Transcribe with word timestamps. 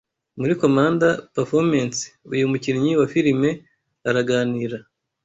Muri 0.39 0.53
comanda 0.61 1.07
pafomensi 1.35 2.05
uyu 2.33 2.45
mukinnyi 2.51 2.91
wa 2.99 3.05
filime 3.13 3.49
araganira 4.09 4.77